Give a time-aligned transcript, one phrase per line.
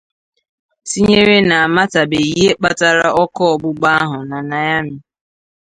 [0.87, 4.99] tinyere na amatabeghị ihe kpatara ọkụ ọgbụgba ahụ na Niamey.